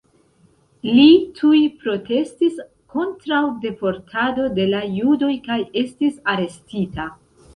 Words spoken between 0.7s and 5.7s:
Li tuj protestis kontraŭ deportado de la judoj kaj